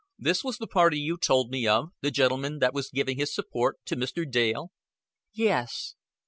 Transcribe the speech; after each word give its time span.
"This 0.17 0.43
was 0.43 0.57
the 0.57 0.65
party 0.65 0.97
you 0.97 1.15
told 1.15 1.51
me 1.51 1.67
of 1.67 1.89
the 2.01 2.09
gentleman 2.09 2.57
that 2.57 2.73
was 2.73 2.89
giving 2.89 3.19
his 3.19 3.31
support 3.35 3.77
to 3.85 3.95
Mr. 3.95 4.27
Dale?" 4.27 4.71
"Yes." 5.31 5.93